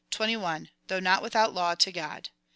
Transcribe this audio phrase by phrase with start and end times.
[0.87, 2.29] Though not without law to God.